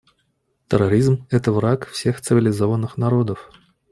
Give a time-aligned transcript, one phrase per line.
[0.67, 3.51] Терроризм— это враг всех цивилизованных народов.